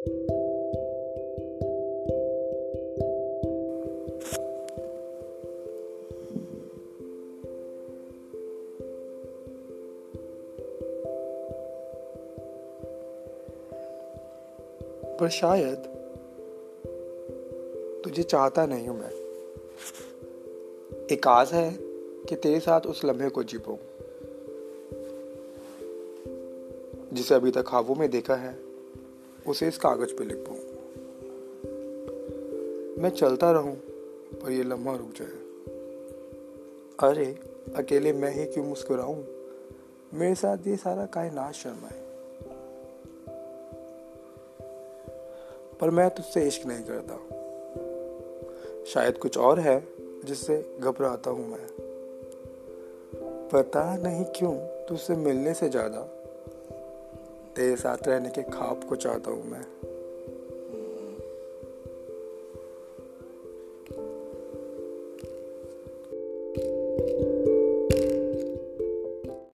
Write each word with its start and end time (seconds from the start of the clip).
पर 0.00 0.08
शायद 15.28 15.78
तुझे 18.04 18.22
चाहता 18.22 18.66
नहीं 18.66 18.88
हूँ 18.88 18.98
मैं। 18.98 19.10
एक 21.12 21.26
आस 21.26 21.52
है 21.52 21.76
कि 22.28 22.36
तेरे 22.36 22.60
साथ 22.60 22.80
उस 22.80 23.04
लम्हे 23.04 23.28
को 23.28 23.42
जी 23.42 23.58
जिसे 27.12 27.34
अभी 27.34 27.50
तक 27.50 27.64
ख्वाबों 27.68 27.94
में 27.94 28.10
देखा 28.10 28.34
है। 28.34 28.69
उसे 29.50 29.68
इस 29.68 29.78
कागज़ 29.78 30.14
पे 30.14 30.24
लिख 30.24 30.36
पाऊँ। 30.36 30.58
मैं 33.02 33.10
चलता 33.10 33.50
रहूँ, 33.50 33.76
पर 34.34 34.50
ये 34.50 34.62
लम्हा 34.62 34.96
रुक 34.96 35.10
जाए। 35.16 35.50
अरे, 37.10 37.38
अकेले 37.76 38.12
मैं 38.12 38.32
ही 38.32 38.46
क्यों 38.46 38.64
मुस्कुराऊं? 38.64 39.24
मेरे 40.14 40.34
साथ 40.34 40.56
ये 40.66 40.76
सारा 40.76 41.06
कायनात 41.06 41.54
शर्माए। 41.54 42.00
पर 45.80 45.90
मैं 45.90 46.10
तुझसे 46.10 46.48
इश्क 46.48 46.66
नहीं 46.66 46.84
करता। 46.90 47.16
शायद 48.84 49.18
कुछ 49.18 49.38
और 49.38 49.60
है 49.60 49.88
जिससे 50.24 50.76
घबराता 50.80 51.30
हूँ 51.30 51.48
मैं। 51.48 51.66
पता 53.48 53.96
नहीं 53.96 54.24
क्यों 54.24 54.56
तुझसे 54.56 55.14
मिलने 55.14 55.54
से 55.54 55.68
ज़्यादा 55.68 56.19
तेरे 57.56 57.76
साथ 57.76 58.08
रहने 58.08 58.28
के 58.28 58.42
ख्वाब 58.42 58.84
को 58.88 58.96
चाहता 58.96 59.30
हूँ 59.30 59.44
मैं। 59.44 59.79